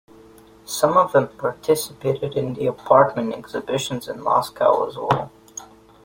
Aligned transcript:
Some 0.65 0.97
of 0.97 1.11
them 1.11 1.27
participated 1.37 2.33
in 2.33 2.55
the 2.55 2.65
"apartment 2.65 3.35
exhibitions" 3.35 4.07
in 4.07 4.19
Moscow 4.19 4.87
as 4.89 4.97
well. 4.97 5.31